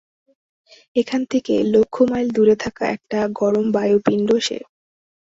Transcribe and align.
এখান 0.95 1.21
থেকে 1.31 1.53
লক্ষ 1.73 1.95
মাইল 2.09 2.27
দূরে 2.35 2.55
থাকা 2.63 2.83
একটা 2.95 3.19
গরম 3.39 3.65
বায়ুপিণ্ড 3.75 4.29
সে! 4.39 4.57